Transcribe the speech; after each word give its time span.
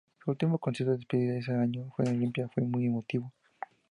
Su 0.23 0.31
último 0.31 0.57
concierto 0.57 0.93
de 0.93 0.97
despedida 0.97 1.37
ese 1.37 1.51
año 1.51 1.91
en 1.99 2.07
el 2.07 2.15
Olympia 2.15 2.47
fue 2.51 2.63
muy 2.63 2.87
emotivo. 2.87 3.31